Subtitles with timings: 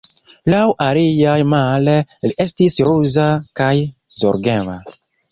[0.51, 1.93] Laŭ aliaj, male,
[2.27, 3.27] li estis ruza
[3.61, 3.69] kaj
[4.23, 4.79] zorgema.